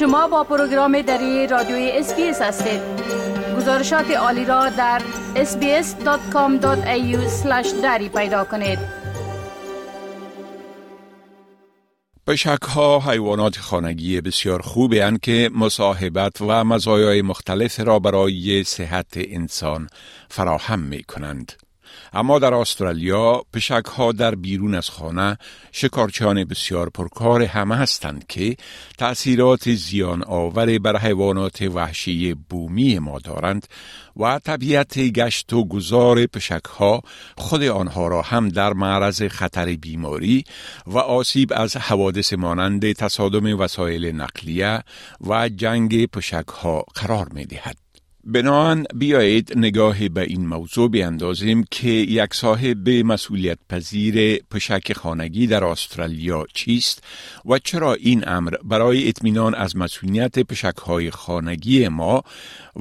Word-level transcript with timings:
شما 0.00 0.28
با 0.28 0.44
پروگرام 0.44 1.02
دری 1.02 1.46
رادیوی 1.46 1.90
SBS 1.90 2.42
هستید 2.42 2.80
گزارشات 3.56 4.10
عالی 4.10 4.44
را 4.44 4.68
در 4.68 5.02
sbs.com.au 5.34 7.16
دری 7.82 8.08
پیدا 8.08 8.44
کنید 8.44 8.78
پشک 12.26 12.62
ها 12.62 13.00
حیوانات 13.00 13.58
خانگی 13.58 14.20
بسیار 14.20 14.62
خوبی 14.62 14.98
هستند 14.98 15.18
که 15.18 15.50
مصاحبت 15.54 16.40
و 16.40 16.64
مزایای 16.64 17.22
مختلف 17.22 17.80
را 17.80 17.98
برای 17.98 18.64
صحت 18.64 19.12
انسان 19.16 19.88
فراهم 20.28 20.78
می 20.78 21.02
کنند. 21.02 21.52
اما 22.12 22.38
در 22.38 22.54
استرالیا 22.54 23.42
پشک 23.52 23.84
ها 23.96 24.12
در 24.12 24.34
بیرون 24.34 24.74
از 24.74 24.90
خانه 24.90 25.38
شکارچیان 25.72 26.44
بسیار 26.44 26.90
پرکار 26.90 27.42
همه 27.42 27.76
هستند 27.76 28.26
که 28.26 28.56
تأثیرات 28.98 29.70
زیان 29.70 30.24
آور 30.24 30.78
بر 30.78 30.96
حیوانات 30.96 31.62
وحشی 31.62 32.34
بومی 32.34 32.98
ما 32.98 33.18
دارند 33.18 33.66
و 34.16 34.38
طبیعت 34.38 34.98
گشت 34.98 35.52
و 35.52 35.64
گذار 35.64 36.26
پشک 36.26 36.64
ها 36.64 37.02
خود 37.36 37.62
آنها 37.62 38.08
را 38.08 38.22
هم 38.22 38.48
در 38.48 38.72
معرض 38.72 39.22
خطر 39.22 39.76
بیماری 39.76 40.44
و 40.86 40.98
آسیب 40.98 41.52
از 41.56 41.76
حوادث 41.76 42.32
مانند 42.32 42.92
تصادم 42.92 43.60
وسایل 43.60 44.06
نقلیه 44.06 44.82
و 45.28 45.48
جنگ 45.48 46.06
پشک 46.06 46.48
ها 46.48 46.84
قرار 46.94 47.28
می 47.32 47.46
دهد. 47.46 47.89
بناهن 48.32 48.84
بیایید 48.94 49.52
نگاه 49.56 50.08
به 50.08 50.22
این 50.22 50.46
موضوع 50.46 50.90
بیندازیم 50.90 51.64
که 51.70 51.88
یک 51.90 52.34
صاحب 52.34 52.88
مسئولیت 52.88 53.58
پذیر 53.68 54.42
پشک 54.50 54.92
خانگی 54.92 55.46
در 55.46 55.64
استرالیا 55.64 56.46
چیست 56.54 57.02
و 57.46 57.58
چرا 57.58 57.94
این 57.94 58.28
امر 58.28 58.54
برای 58.64 59.08
اطمینان 59.08 59.54
از 59.54 59.76
مسئولیت 59.76 60.38
پشک 60.38 60.76
های 60.76 61.10
خانگی 61.10 61.88
ما 61.88 62.22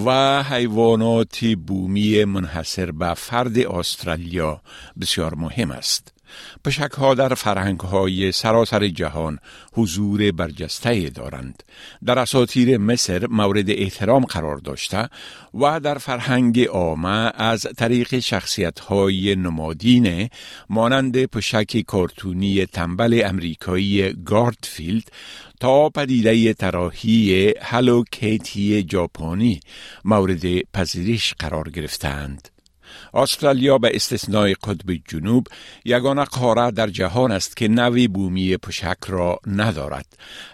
و 0.05 0.43
حیوانات 0.43 1.45
بومی 1.45 2.25
منحصر 2.25 2.91
به 2.91 3.13
فرد 3.13 3.59
استرالیا 3.59 4.61
بسیار 5.01 5.35
مهم 5.35 5.71
است. 5.71 6.18
پشک 6.65 6.91
ها 6.91 7.13
در 7.13 7.33
فرهنگ 7.33 7.79
های 7.79 8.31
سراسر 8.31 8.87
جهان 8.87 9.39
حضور 9.73 10.31
برجسته 10.31 11.09
دارند. 11.09 11.63
در 12.05 12.19
اساطیر 12.19 12.77
مصر 12.77 13.27
مورد 13.27 13.69
احترام 13.69 14.25
قرار 14.25 14.57
داشته 14.57 15.09
و 15.53 15.79
در 15.79 15.97
فرهنگ 15.97 16.59
عامه 16.61 17.31
از 17.35 17.67
طریق 17.77 18.19
شخصیت 18.19 18.79
های 18.79 19.35
نمادین 19.35 20.29
مانند 20.69 21.25
پشک 21.25 21.81
کارتونی 21.87 22.65
تنبل 22.65 23.21
امریکایی 23.25 24.13
گاردفیلد 24.13 25.11
تا 25.59 25.89
پدیده 25.89 26.53
تراحی 26.53 27.53
هلو 27.61 28.03
کیتی 28.11 28.87
ژاپنی 28.91 29.59
مورد 30.05 30.71
پذیرش 30.73 31.33
قرار 31.39 31.69
گرفتند. 31.69 32.58
استرالیا 33.13 33.77
به 33.77 33.91
استثنای 33.93 34.53
قطب 34.53 34.93
جنوب 35.07 35.47
یگانه 35.85 36.23
قاره 36.23 36.71
در 36.71 36.87
جهان 36.87 37.31
است 37.31 37.57
که 37.57 37.67
نوی 37.67 38.07
بومی 38.07 38.57
پشک 38.57 38.97
را 39.07 39.39
ندارد. 39.47 40.05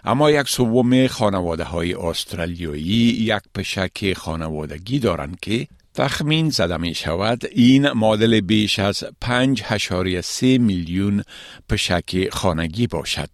اما 0.04 0.30
یک 0.30 0.48
سوم 0.48 1.06
خانواده 1.06 1.64
های 1.64 1.94
استرالیایی 1.94 3.16
یک 3.20 3.42
پشک 3.54 4.12
خانوادگی 4.12 4.98
دارند 4.98 5.40
که 5.40 5.66
تخمین 5.94 6.50
زده 6.50 6.76
می 6.76 6.94
شود 6.94 7.46
این 7.52 7.92
مدل 7.92 8.40
بیش 8.40 8.78
از 8.78 9.04
5.3 9.24 10.42
میلیون 10.42 11.22
پشک 11.68 12.28
خانگی 12.32 12.86
باشد. 12.86 13.28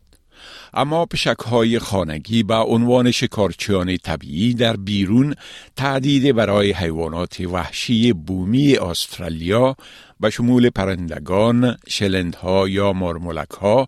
اما 0.75 1.07
پشک 1.07 1.39
های 1.39 1.79
خانگی 1.79 2.43
به 2.43 2.55
عنوان 2.55 3.11
شکارچیان 3.11 3.97
طبیعی 3.97 4.55
در 4.55 4.77
بیرون 4.77 5.35
تعدید 5.77 6.37
برای 6.37 6.73
حیوانات 6.73 7.41
وحشی 7.41 8.13
بومی 8.13 8.77
استرالیا 8.77 9.77
به 10.21 10.31
شمول 10.31 10.71
پرندگان، 10.71 11.77
شلندها 11.89 12.69
یا 12.69 12.93
مرمولک 12.93 13.51
ها 13.51 13.87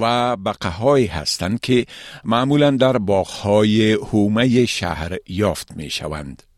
و 0.00 0.36
بقه 0.36 1.06
هستند 1.12 1.60
که 1.60 1.86
معمولا 2.24 2.70
در 2.70 2.98
باغهای 2.98 3.92
هومه 3.92 4.66
شهر 4.66 5.16
یافت 5.28 5.76
می 5.76 5.90
شوند. 5.90 6.51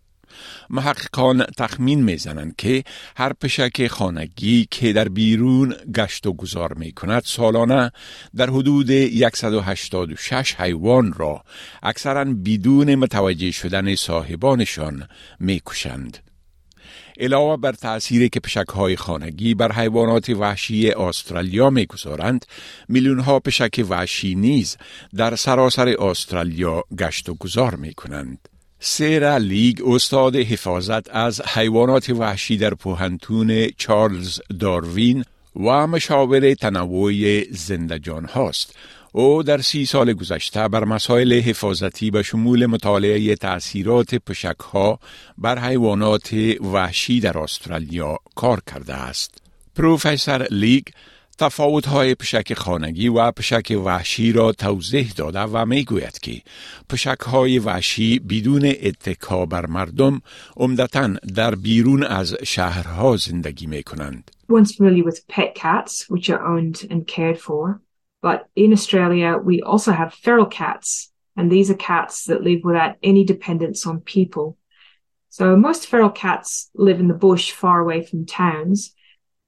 محققان 0.70 1.44
تخمین 1.58 2.02
می‌زنند 2.02 2.56
که 2.56 2.84
هر 3.16 3.32
پشک 3.32 3.86
خانگی 3.86 4.68
که 4.70 4.92
در 4.92 5.08
بیرون 5.08 5.74
گشت 5.94 6.26
و 6.26 6.32
گذار 6.32 6.74
می 6.74 6.92
کند 6.92 7.22
سالانه 7.24 7.92
در 8.36 8.50
حدود 8.50 8.90
186 9.34 10.54
حیوان 10.54 11.12
را 11.12 11.44
اکثرا 11.82 12.24
بدون 12.24 12.94
متوجه 12.94 13.50
شدن 13.50 13.94
صاحبانشان 13.94 15.08
می 15.40 15.60
کشند. 15.66 16.18
علاوه 17.20 17.56
بر 17.56 17.72
تأثیری 17.72 18.28
که 18.28 18.40
پشک 18.40 18.68
های 18.68 18.96
خانگی 18.96 19.54
بر 19.54 19.72
حیوانات 19.72 20.28
وحشی 20.28 20.90
استرالیا 20.90 21.70
می‌گذارند 21.70 22.46
میلیون 22.88 23.18
ها 23.20 23.40
پشک 23.40 23.84
وحشی 23.88 24.34
نیز 24.34 24.76
در 25.16 25.36
سراسر 25.36 25.88
استرالیا 25.88 26.82
گشت 26.98 27.28
و 27.28 27.34
گذار 27.34 27.74
می 27.74 27.94
کنند. 27.94 28.48
سیرا 28.86 29.36
لیگ 29.36 29.78
استاد 29.86 30.36
حفاظت 30.36 31.10
از 31.10 31.40
حیوانات 31.40 32.10
وحشی 32.10 32.56
در 32.56 32.74
پوهنتون 32.74 33.68
چارلز 33.76 34.40
داروین 34.60 35.24
و 35.56 35.86
مشاور 35.86 36.54
تنوع 36.54 37.42
زندجان 37.50 38.24
هاست. 38.24 38.76
او 39.12 39.42
در 39.42 39.60
سی 39.60 39.86
سال 39.86 40.12
گذشته 40.12 40.68
بر 40.68 40.84
مسائل 40.84 41.32
حفاظتی 41.32 42.10
به 42.10 42.22
شمول 42.22 42.66
مطالعه 42.66 43.36
تأثیرات 43.36 44.14
پشک 44.14 44.60
ها 44.72 44.98
بر 45.38 45.58
حیوانات 45.58 46.32
وحشی 46.72 47.20
در 47.20 47.38
استرالیا 47.38 48.18
کار 48.34 48.62
کرده 48.66 48.94
است. 48.94 49.38
پروفسور 49.76 50.46
لیگ 50.50 50.84
تفاوت 51.38 51.86
های 51.86 52.14
پشک 52.14 52.54
خانگی 52.54 53.08
و 53.08 53.30
پشک 53.30 53.80
وحشی 53.84 54.32
را 54.32 54.52
توضیح 54.52 55.12
داده 55.16 55.40
و 55.40 55.66
می 55.66 55.84
گوید 55.84 56.18
که 56.18 56.42
پشک 56.90 57.20
های 57.20 57.58
وحشی 57.58 58.18
بدون 58.18 58.72
اتکا 58.82 59.46
بر 59.46 59.66
مردم 59.66 60.20
عمدتا 60.56 61.08
در 61.34 61.54
بیرون 61.54 62.02
از 62.02 62.36
شهرها 62.44 63.16
زندگی 63.16 63.66
می 63.66 63.82
کنند. 63.82 64.30
Everyone's 64.44 64.74
familiar 64.76 65.04
with 65.04 65.26
pet 65.28 65.54
cats, 65.54 65.92
which 66.10 66.28
are 66.30 66.42
owned 66.52 66.76
and 66.90 67.06
cared 67.06 67.38
for. 67.38 67.80
But 68.22 68.40
in 68.54 68.72
Australia, 68.72 69.36
we 69.36 69.60
also 69.62 69.92
have 69.92 70.14
feral 70.14 70.46
cats, 70.46 71.12
and 71.36 71.50
these 71.50 71.70
are 71.70 71.86
cats 71.92 72.24
that 72.24 72.42
live 72.42 72.60
without 72.64 72.96
any 73.02 73.22
dependence 73.24 73.86
on 73.86 74.00
people. 74.00 74.56
So 75.28 75.56
most 75.56 75.88
feral 75.88 76.10
cats 76.10 76.70
live 76.74 77.00
in 77.00 77.08
the 77.08 77.20
bush 77.26 77.50
far 77.50 77.80
away 77.80 78.00
from 78.02 78.24
towns, 78.24 78.94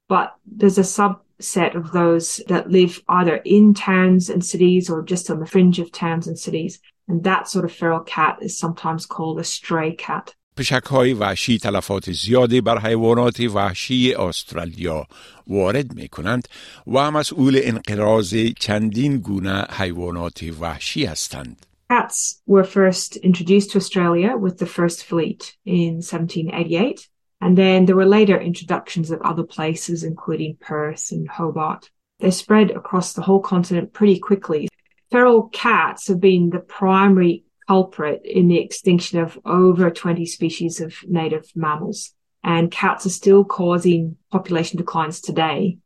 but 0.07 0.35
there's 0.45 0.77
a 0.77 0.83
sub 0.83 1.21
set 1.40 1.74
of 1.74 1.92
those 1.92 2.40
that 2.48 2.70
live 2.70 3.02
either 3.08 3.36
in 3.36 3.74
towns 3.74 4.30
and 4.30 4.44
cities 4.44 4.88
or 4.90 5.02
just 5.02 5.30
on 5.30 5.40
the 5.40 5.46
fringe 5.46 5.78
of 5.78 5.92
towns 5.92 6.26
and 6.26 6.38
cities. 6.38 6.78
And 7.08 7.24
that 7.24 7.48
sort 7.48 7.64
of 7.64 7.72
feral 7.72 8.00
cat 8.00 8.38
is 8.40 8.58
sometimes 8.58 9.06
called 9.06 9.38
a 9.40 9.44
stray 9.44 9.92
cat. 9.92 10.34
پشک 10.56 10.84
های 10.84 11.14
وحشی 11.14 11.58
تلفات 11.58 12.12
زیادی 12.12 12.60
بر 12.60 12.78
حیوانات 12.78 13.40
وحشی 13.40 14.14
استرالیا 14.14 15.06
وارد 15.46 15.94
می 15.94 16.08
کنند 16.08 16.48
و 16.86 17.10
مسئول 17.10 17.60
انقراض 17.62 18.34
چندین 18.60 19.18
گونه 19.18 19.66
حیوانات 19.70 20.44
وحشی 20.60 21.04
هستند. 21.04 21.66
Cats 21.90 22.40
were 22.46 22.64
first 22.64 23.16
introduced 23.16 23.70
to 23.72 23.78
Australia 23.78 24.36
with 24.36 24.56
the 24.58 24.66
first 24.66 25.04
fleet 25.04 25.56
in 25.64 26.00
1788 26.00 27.08
And 27.39 27.57
then 27.57 27.85
there 27.85 27.95
were 27.95 28.05
later 28.05 28.39
introductions 28.39 29.11
of 29.11 29.21
other 29.21 29.43
places, 29.43 30.03
including 30.03 30.57
Perth 30.59 31.11
and 31.11 31.27
Hobart. 31.27 31.89
They 32.19 32.31
spread 32.31 32.71
across 32.71 33.13
the 33.13 33.21
whole 33.21 33.41
continent 33.41 33.93
pretty 33.93 34.19
quickly. 34.19 34.67
Feral 35.11 35.49
cats 35.49 36.07
have 36.07 36.19
been 36.19 36.49
the 36.49 36.59
primary 36.59 37.43
culprit 37.67 38.21
in 38.25 38.47
the 38.47 38.59
extinction 38.59 39.19
of 39.19 39.37
over 39.45 39.91
20 39.91 40.25
species 40.25 40.81
of 40.81 40.95
native 41.05 41.45
mammals. 41.55 42.13
And 42.43 42.71
cats 42.71 43.05
are 43.05 43.09
still 43.09 43.43
causing 43.43 44.15
population 44.31 44.77
declines 44.77 45.21
today. 45.21 45.77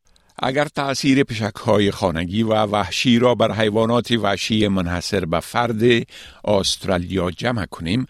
اگر 0.42 0.66
تأثیر 0.66 1.24
پشک 1.24 1.56
های 1.56 1.92
خانگی 1.92 2.44
و 2.44 2.54
وحشی 2.54 3.20
را 3.20 3.36
بر 3.36 3.52
حیوانات 3.52 4.12
وحشی 4.12 4.68
منحصر 4.68 5.26
به 5.26 5.40
فرد 5.40 6.08
استرالیا 6.46 7.32
جمع 7.32 7.66
کنیم 7.66 8.06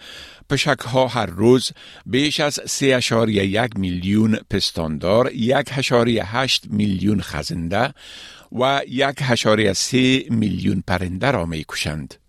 پشک 0.50 0.80
ها 0.80 1.07
هر 1.07 1.25
روز 1.25 1.72
بیش 2.06 2.39
از 2.39 2.60
3.1 2.60 3.80
میلیون 3.80 4.39
پستاندار، 4.50 5.30
1.8 5.30 6.60
میلیون 6.69 7.22
خزنده 7.22 7.94
و 8.51 8.81
1.3 8.86 10.31
میلیون 10.31 10.83
پرنده 10.88 11.31
را 11.31 11.45
می 11.45 11.63
کشند. 11.63 12.20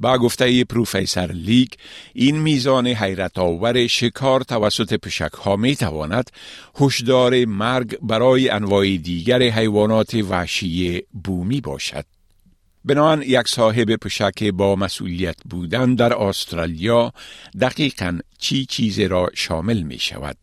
با 0.00 0.18
گفته 0.18 0.64
پروفیسر 0.64 1.30
لیگ 1.32 1.68
این 2.12 2.38
میزان 2.38 2.86
حیرت 2.86 3.38
آور 3.38 3.86
شکار 3.86 4.40
توسط 4.40 4.94
پشک 4.94 5.32
ها 5.32 5.56
می 5.56 5.76
تواند 5.76 6.30
هشدار 6.80 7.44
مرگ 7.44 7.98
برای 8.02 8.48
انواع 8.48 8.96
دیگر 8.96 9.42
حیوانات 9.42 10.14
وحشی 10.14 11.02
بومی 11.24 11.60
باشد. 11.60 12.04
بنان 12.84 13.22
یک 13.22 13.48
صاحب 13.48 13.96
پشک 13.96 14.44
با 14.44 14.76
مسئولیت 14.76 15.36
بودن 15.50 15.94
در 15.94 16.14
استرالیا 16.14 17.12
دقیقا 17.60 18.18
چی 18.38 18.66
چیز 18.66 19.00
را 19.00 19.30
شامل 19.34 19.82
می 19.82 19.98
شود؟ 19.98 20.36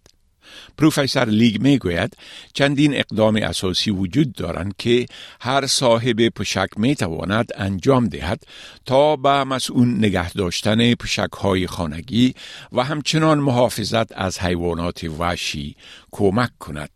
پروفسور 0.78 1.26
لیگ 1.26 1.62
می 1.62 1.78
گوید 1.78 2.18
چندین 2.54 2.96
اقدام 2.96 3.36
اساسی 3.36 3.92
وجود 3.92 4.34
دارند 4.34 4.76
که 4.78 5.06
هر 5.42 5.66
صاحب 5.68 6.30
پشک 6.30 6.70
می 6.78 6.96
تواند 6.96 7.50
انجام 7.56 8.08
دهد 8.08 8.44
تا 8.86 9.16
به 9.16 9.44
مسئول 9.44 9.88
نگه 9.88 10.34
داشتن 10.34 10.94
پشک 10.94 11.32
های 11.32 11.68
خانگی 11.68 12.34
و 12.72 12.84
همچنان 12.84 13.40
محافظت 13.40 14.18
از 14.18 14.40
حیوانات 14.40 15.04
وحشی 15.04 15.76
کمک 16.12 16.58
کند. 16.60 16.90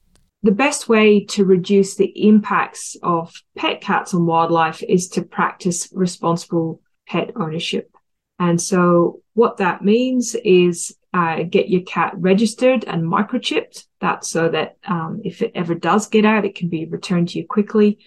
The 0.44 0.52
best 0.52 0.90
way 0.90 1.24
to 1.36 1.46
reduce 1.46 1.96
the 1.96 2.12
impacts 2.30 2.98
of 3.04 3.32
pet 3.56 3.80
cats 3.80 4.14
on 4.16 4.26
wildlife 4.26 4.82
is 4.82 5.08
to 5.10 5.22
practice 5.22 5.88
responsible 5.94 6.82
pet 7.08 7.32
ownership. 7.36 7.96
And 8.40 8.60
so 8.60 9.22
what 9.36 9.58
that 9.58 9.84
means 9.84 10.36
is 10.44 10.96
uh, 11.14 11.44
get 11.44 11.70
your 11.70 11.82
cat 11.82 12.14
registered 12.16 12.86
and 12.86 13.04
microchipped. 13.04 13.86
That's 14.00 14.30
so 14.30 14.50
that 14.50 14.78
um, 14.88 15.22
if 15.24 15.42
it 15.42 15.52
ever 15.56 15.76
does 15.76 16.08
get 16.08 16.26
out, 16.26 16.46
it 16.46 16.56
can 16.56 16.70
be 16.70 16.86
returned 16.86 17.30
to 17.30 17.40
you 17.40 17.46
quickly. 17.46 18.00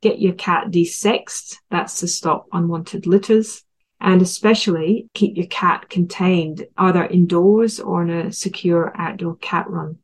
Get 0.00 0.20
your 0.20 0.32
cat 0.32 0.70
desexed. 0.70 1.56
That's 1.70 2.00
to 2.00 2.08
stop 2.08 2.46
unwanted 2.52 3.06
litters. 3.06 3.62
And 4.00 4.22
especially 4.22 5.08
keep 5.12 5.36
your 5.36 5.46
cat 5.46 5.90
contained 5.90 6.66
either 6.76 7.04
indoors 7.04 7.78
or 7.78 8.02
in 8.02 8.10
a 8.10 8.32
secure 8.32 8.92
outdoor 8.96 9.36
cat 9.36 9.68
run. 9.68 9.98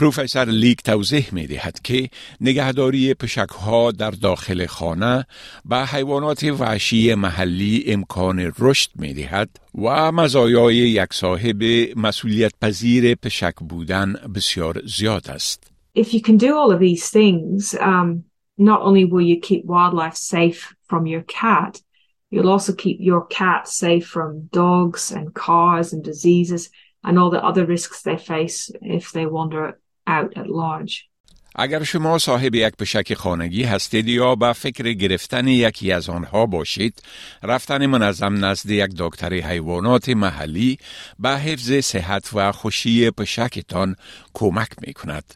پروفسور 0.00 0.44
لیک 0.44 0.82
توضیح 0.82 1.28
می 1.32 1.46
دهد 1.46 1.80
که 1.82 2.10
نگهداری 2.40 3.14
پشک 3.14 3.48
ها 3.48 3.90
در 3.90 4.10
داخل 4.10 4.66
خانه 4.66 5.26
به 5.64 5.86
حیوانات 5.86 6.44
وحشی 6.44 7.14
محلی 7.14 7.84
امکان 7.86 8.52
رشد 8.58 8.90
می 8.94 9.14
دهد 9.14 9.60
و 9.74 10.12
مزایای 10.12 10.76
یک 10.76 11.12
صاحب 11.12 11.62
مسئولیت 11.96 12.52
پذیر 12.60 13.14
پشک 13.14 13.54
بودن 13.54 14.14
بسیار 14.34 14.82
زیاد 14.86 15.30
است. 15.30 15.72
If 15.98 16.14
you 16.14 16.20
can 16.20 16.36
do 16.36 16.56
all 16.58 16.72
of 16.72 16.80
these 16.80 17.10
things, 17.10 17.74
um, 17.74 18.24
not 18.58 18.80
only 18.80 19.04
will 19.04 19.26
you 19.32 19.40
keep 19.48 19.64
wildlife 19.64 20.16
safe 20.16 20.74
from 20.88 21.06
your 21.06 21.24
cat, 21.42 21.82
you'll 22.30 22.52
also 22.56 22.72
keep 22.72 22.98
your 23.00 23.26
cat 23.38 23.68
safe 23.68 24.06
from 24.14 24.48
dogs 24.62 25.12
and 25.12 25.34
cars 25.34 25.92
and 25.92 26.02
diseases 26.02 26.70
and 27.04 27.18
all 27.18 27.30
the 27.30 27.44
other 27.48 27.64
risks 27.66 28.02
they 28.02 28.16
face 28.16 28.70
if 28.98 29.12
they 29.12 29.26
wander 29.26 29.78
out 30.16 30.32
at 30.36 30.46
large. 30.46 31.10
اگر 31.54 31.82
شما 31.82 32.18
صاحب 32.18 32.54
یک 32.54 32.76
پشک 32.76 33.14
خانگی 33.14 33.62
هستید 33.62 34.08
یا 34.08 34.34
به 34.34 34.52
فکر 34.52 34.92
گرفتن 34.92 35.48
یکی 35.48 35.92
از 35.92 36.08
آنها 36.08 36.46
باشید، 36.46 37.02
رفتن 37.42 37.86
منظم 37.86 38.44
نزد 38.44 38.70
یک 38.70 38.90
دکتر 38.98 39.34
حیوانات 39.34 40.08
محلی 40.08 40.78
به 41.18 41.38
حفظ 41.38 41.72
صحت 41.72 42.30
و 42.34 42.52
خوشی 42.52 43.10
پشکتان 43.10 43.96
کمک 44.34 44.68
می 44.86 44.92
کند. 44.92 45.34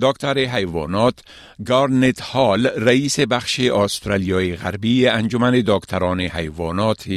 دکتر 0.00 0.38
حیوانات 0.38 1.20
گارنت 1.66 2.20
هال 2.20 2.66
رئیس 2.66 3.20
بخش 3.20 3.60
استرالیای 3.60 4.56
غربی 4.56 5.08
انجمن 5.08 5.62
دکتران 5.66 6.20
حیوانات 6.20 7.08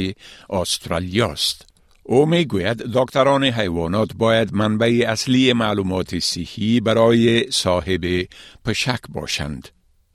استرالیا 0.50 1.32
است. 1.32 1.67
او 2.07 2.25
میگوید 2.25 2.77
دکتران 2.77 3.43
حیوانات 3.43 4.09
باید 4.17 4.53
منبع 4.53 5.05
اصلی 5.07 5.53
معلومات 5.53 6.19
صحی 6.19 6.79
برای 6.79 7.51
صاحب 7.51 8.01
پشک 8.65 8.99
باشند. 9.09 9.67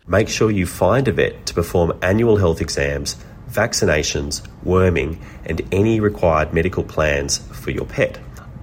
Make 0.08 0.28
sure 0.28 0.50
you 0.50 0.66
find 0.66 1.06
a 1.08 1.12
vet 1.12 1.46
to 1.46 1.54
perform 1.54 1.92
annual 2.00 2.36
health 2.38 2.60
exams, 2.62 3.16
vaccinations, 3.52 4.42
worming, 4.64 5.18
and 5.48 5.60
any 5.80 6.00
required 6.00 6.54
medical 6.54 6.84
plans 6.94 7.32
for 7.60 7.70
your 7.70 7.84
pet. 7.84 8.18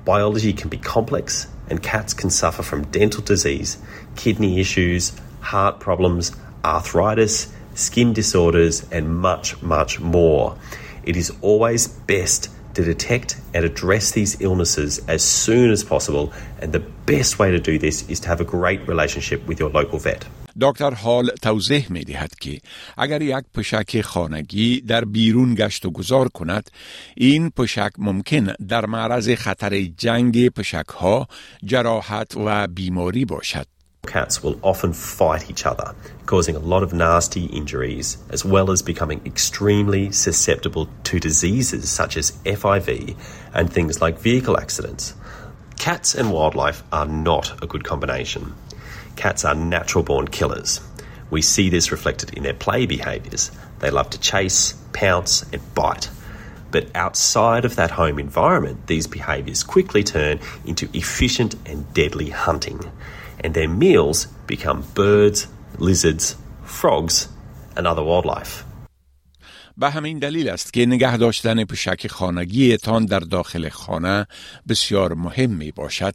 Biology 0.06 0.54
can 0.54 0.70
be 0.70 0.78
complex, 0.78 1.48
and 1.70 1.82
cats 1.82 2.14
can 2.14 2.30
suffer 2.30 2.64
from 2.64 2.86
dental 3.00 3.24
disease, 3.34 3.78
kidney 4.16 4.60
issues, 4.60 5.04
heart 5.52 5.80
problems, 5.80 6.32
arthritis, 6.64 7.36
skin 7.76 8.14
disorders, 8.14 8.76
and 8.92 9.06
much, 9.28 9.62
much 9.62 10.00
more. 10.00 10.56
It 11.04 11.16
is 11.16 11.32
always 11.42 11.88
best 11.88 12.50
to 12.75 12.83
detect 12.85 13.37
and 13.55 13.65
address 13.65 14.13
these 14.13 14.41
illnesses 14.41 15.01
as 15.09 15.23
soon 15.23 15.71
as 15.71 15.83
possible. 15.85 16.33
And 16.61 16.73
the 16.73 16.85
best 17.07 17.39
way 17.39 17.51
to 17.51 17.59
do 17.59 17.79
this 17.79 18.09
is 18.09 18.21
to 18.21 18.29
have 18.29 18.41
a 18.41 18.45
great 18.57 18.81
relationship 18.87 19.47
with 19.49 19.59
your 19.61 19.71
local 19.71 19.99
vet. 19.99 20.27
دکتر 20.61 20.95
هال 20.95 21.31
توضیح 21.43 21.93
می 21.93 22.05
دهد 22.05 22.35
که 22.41 22.61
اگر 22.99 23.23
یک 23.23 23.45
پشک 23.55 24.01
خانگی 24.01 24.81
در 24.81 25.05
بیرون 25.05 25.55
گشت 25.55 25.87
و 25.87 25.91
گذار 25.91 26.29
کند 26.29 26.71
این 27.17 27.51
پشک 27.51 27.91
ممکن 27.99 28.53
در 28.69 28.87
معرض 28.87 29.31
خطر 29.31 29.83
جنگ 29.83 30.49
پشک 30.49 30.89
ها 30.89 31.29
جراحت 31.65 32.37
و 32.37 32.67
بیماری 32.67 33.25
باشد 33.25 33.67
Cats 34.07 34.43
will 34.43 34.59
often 34.63 34.93
fight 34.93 35.51
each 35.51 35.67
other, 35.67 35.95
causing 36.27 36.57
a 36.57 36.61
lot 36.61 36.83
of 36.83 36.93
nasty 36.93 37.45
injuries, 37.45 38.17
as 38.31 38.45
well 38.45 38.71
as 38.71 38.83
becoming 38.83 39.21
extremely 39.27 40.11
susceptible 40.11 40.89
to 41.05 41.21
diseases 41.21 41.91
such 41.91 42.17
as 42.17 42.33
FIV 42.45 43.17
and 43.53 43.73
things 43.73 44.01
like 44.01 44.19
vehicle 44.19 44.59
accidents. 44.59 45.15
Cats 45.79 46.15
and 46.15 46.33
wildlife 46.33 46.83
are 46.91 47.07
not 47.07 47.63
a 47.63 47.67
good 47.67 47.85
combination. 47.85 48.55
Cats 49.17 49.45
are 49.45 49.55
natural 49.55 50.03
born 50.03 50.29
killers. 50.29 50.81
We 51.31 51.43
see 51.43 51.69
this 51.69 51.93
reflected 51.93 52.35
in 52.35 52.43
their 52.43 52.55
play 52.55 52.87
behaviours. 52.87 53.51
They 53.79 53.91
love 53.91 54.11
to 54.11 54.19
chase, 54.19 54.73
pounce, 54.93 55.43
and 55.53 55.63
bite. 55.75 56.09
But 56.71 56.89
outside 56.97 57.65
of 57.65 57.77
that 57.77 57.93
home 57.93 58.19
environment, 58.19 58.87
these 58.87 59.07
behaviours 59.07 59.63
quickly 59.63 60.03
turn 60.03 60.41
into 60.65 60.89
efficient 60.95 61.55
and 61.67 61.93
deadly 61.93 62.31
hunting 62.31 62.81
and 63.43 63.55
their 63.55 63.69
meals 63.69 64.27
become 64.47 64.85
birds, 64.95 65.47
lizards, 65.79 66.37
frogs, 66.65 67.29
and 67.77 67.87
other 67.87 68.03
wildlife. 68.03 68.65
به 69.81 69.91
همین 69.91 70.19
دلیل 70.19 70.49
است 70.49 70.73
که 70.73 70.87
نگه 70.87 71.17
داشتن 71.17 71.65
پشک 71.65 72.07
خانگی 72.07 72.77
تان 72.77 73.05
در 73.05 73.19
داخل 73.19 73.69
خانه 73.69 74.27
بسیار 74.69 75.15
مهم 75.15 75.51
می 75.51 75.71
باشد 75.71 76.15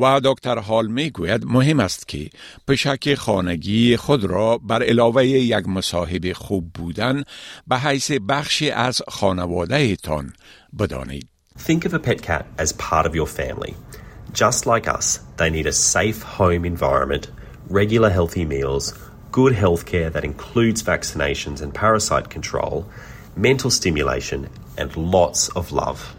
و 0.00 0.20
دکتر 0.24 0.58
حال 0.58 0.86
می 0.86 1.10
گوید 1.10 1.44
مهم 1.44 1.80
است 1.80 2.08
که 2.08 2.30
پشک 2.68 3.14
خانگی 3.14 3.96
خود 3.96 4.24
را 4.24 4.58
بر 4.58 4.82
علاوه 4.82 5.26
یک 5.26 5.68
مصاحب 5.68 6.32
خوب 6.32 6.72
بودن 6.72 7.22
به 7.66 7.78
حیث 7.78 8.10
بخشی 8.10 8.70
از 8.70 9.02
خانواده 9.08 9.96
تان 9.96 10.32
بدانید. 10.78 11.28
Think 11.58 11.84
of 11.84 11.92
a 11.94 11.98
pet 11.98 12.22
cat 12.22 12.44
as 12.58 12.72
part 12.72 13.06
of 13.06 13.14
your 13.14 13.26
family. 13.26 13.74
Just 14.33 14.65
like 14.65 14.87
us, 14.87 15.19
they 15.37 15.49
need 15.49 15.67
a 15.67 15.71
safe 15.71 16.21
home 16.21 16.63
environment, 16.65 17.31
regular 17.69 18.09
healthy 18.09 18.45
meals, 18.45 18.93
good 19.31 19.53
healthcare 19.53 20.11
that 20.11 20.23
includes 20.23 20.83
vaccinations 20.83 21.61
and 21.61 21.73
parasite 21.73 22.29
control, 22.29 22.85
mental 23.35 23.71
stimulation, 23.71 24.49
and 24.77 24.95
lots 24.95 25.49
of 25.49 25.71
love. 25.71 26.13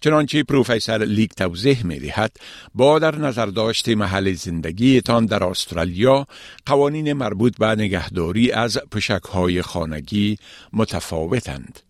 چنانچه 0.00 0.42
پروفسور 0.42 1.04
لیک 1.04 1.34
توضیح 1.34 1.86
می 1.86 1.98
دهد 1.98 2.36
با 2.74 2.98
در 2.98 3.16
نظر 3.16 3.46
داشت 3.46 3.88
محل 3.88 4.32
زندگیتان 4.32 5.26
در 5.26 5.44
استرالیا 5.44 6.26
قوانین 6.66 7.12
مربوط 7.12 7.58
به 7.58 7.66
نگهداری 7.66 8.52
از 8.52 8.78
پشک 8.90 9.22
های 9.22 9.62
خانگی 9.62 10.38
متفاوتند. 10.72 11.80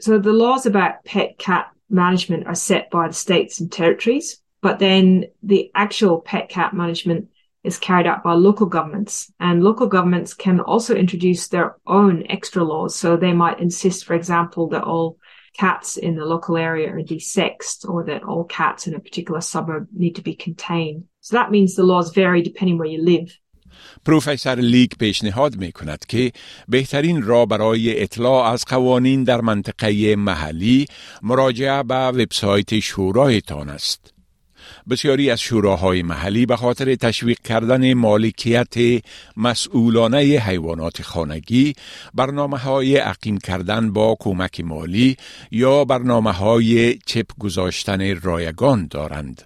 So 0.00 0.18
the 0.18 0.32
laws 0.32 0.66
about 0.66 1.04
pet 1.04 1.38
cat 1.38 1.66
management 1.88 2.46
are 2.46 2.54
set 2.54 2.90
by 2.90 3.08
the 3.08 3.14
states 3.14 3.60
and 3.60 3.72
territories. 3.72 4.39
But 4.60 4.78
then 4.78 5.26
the 5.42 5.70
actual 5.74 6.20
pet 6.20 6.48
cat 6.48 6.74
management 6.74 7.28
is 7.62 7.78
carried 7.78 8.06
out 8.06 8.22
by 8.22 8.32
local 8.34 8.66
governments 8.66 9.32
and 9.40 9.62
local 9.62 9.88
governments 9.88 10.34
can 10.34 10.60
also 10.60 10.94
introduce 10.94 11.48
their 11.48 11.76
own 11.86 12.24
extra 12.28 12.62
laws. 12.62 12.94
So 12.94 13.16
they 13.16 13.32
might 13.32 13.60
insist, 13.60 14.04
for 14.04 14.14
example, 14.14 14.68
that 14.68 14.84
all 14.84 15.18
cats 15.54 15.96
in 15.96 16.14
the 16.16 16.24
local 16.24 16.56
area 16.56 16.88
are 16.92 17.02
desexed 17.02 17.88
or 17.88 18.04
that 18.04 18.22
all 18.22 18.44
cats 18.44 18.86
in 18.86 18.94
a 18.94 19.00
particular 19.00 19.40
suburb 19.40 19.88
need 19.92 20.14
to 20.16 20.22
be 20.22 20.34
contained. 20.34 21.04
So 21.20 21.36
that 21.36 21.50
means 21.50 21.74
the 21.74 21.82
laws 21.82 22.12
vary 22.12 22.42
depending 22.42 22.78
where 22.78 22.88
you 22.88 23.02
live. 23.02 23.30
پروفسور 24.04 24.54
لیک 24.54 24.96
پیشنهاد 24.98 25.56
می 25.56 25.72
کند 25.72 26.06
که 26.06 26.32
بهترین 26.68 27.22
را 27.22 27.46
برای 27.46 28.02
اطلاع 28.02 28.44
از 28.44 28.64
قوانین 28.64 29.24
در 29.24 29.40
منطقه 29.40 30.16
محلی 30.16 30.86
مراجعه 31.22 31.82
به 31.82 31.94
وبسایت 31.94 32.80
شورایتان 32.80 33.68
است. 33.68 34.12
بسیاری 34.89 35.29
از 35.29 35.39
شوراهای 35.41 36.03
محلی 36.03 36.45
به 36.45 36.55
خاطر 36.55 36.95
تشویق 36.95 37.39
کردن 37.39 37.93
مالکیت 37.93 39.03
مسئولانه 39.37 40.17
حیوانات 40.17 41.01
خانگی 41.01 41.73
برنامه 42.13 42.57
های 42.57 42.97
عقیم 42.97 43.37
کردن 43.37 43.93
با 43.93 44.17
کمک 44.19 44.61
مالی 44.61 45.17
یا 45.51 45.85
برنامه 45.85 46.31
های 46.31 46.99
چپ 47.05 47.25
گذاشتن 47.39 48.21
رایگان 48.21 48.87
دارند. 48.87 49.41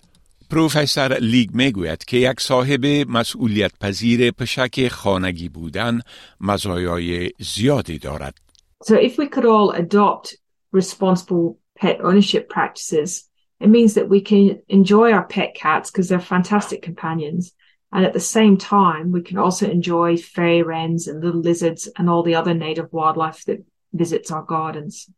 پروفسور 0.50 1.18
لیگ 1.20 1.50
می‌گوید 1.54 2.06
که 2.06 2.18
یک 2.18 2.42
صاحب 2.42 2.86
مسئولیت 2.86 3.72
پذیر 3.82 4.32
پشک 4.32 4.88
خانگی 4.88 5.50
بودن 5.50 6.02
مزایای 6.42 7.32
زیادی 7.40 8.00
دارد. 8.00 8.36
So 8.84 8.94
if 8.94 9.18
we 9.18 9.28
could 9.28 9.46
all 9.46 9.72
adopt 9.72 10.36
responsible 10.72 11.58
pet 11.80 11.98
ownership 12.02 12.50
practices, 12.50 13.30
it 13.61 13.69
means 13.69 13.95
that 13.95 14.09
we 14.09 14.21
can 14.21 14.63
enjoy 14.69 15.13
our 15.13 15.25
pet 15.25 15.55
cats 15.55 15.91
because 15.91 16.09
they're 16.09 16.21
fantastic 16.21 16.81
companions. 16.83 17.53
And 17.93 18.05
at 18.05 18.13
the 18.13 18.21
same 18.21 18.57
time, 18.57 19.13
we 19.13 19.23
can 19.23 19.37
also 19.37 19.69
enjoy 19.69 20.17
fairy 20.17 20.63
wrens 20.63 21.09
and 21.09 21.23
little 21.23 21.41
lizards 21.41 21.89
and 21.97 22.09
all 22.09 22.23
the 22.23 22.37
other 22.37 22.55
native 22.55 22.93
wildlife 22.93 23.45
that 23.47 23.65
visits 23.93 24.31
our 24.31 24.43
gardens. 24.43 25.09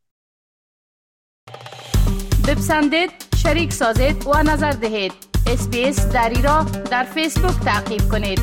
بپسندید، 2.48 3.10
شریک 3.36 3.72
سازید 3.72 4.26
و 4.26 4.42
نظر 4.42 4.70
دهید. 4.70 5.12
اسپیس 5.46 6.12
دری 6.12 6.42
را 6.42 6.62
در 6.90 7.04
فیسبوک 7.04 7.64
تعقیب 7.64 8.00
کنید. 8.10 8.40